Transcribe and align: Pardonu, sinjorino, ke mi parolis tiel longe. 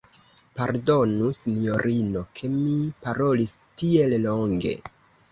Pardonu, 0.59 1.25
sinjorino, 1.39 2.23
ke 2.39 2.49
mi 2.53 2.77
parolis 3.03 3.53
tiel 3.83 4.17
longe. 4.23 4.73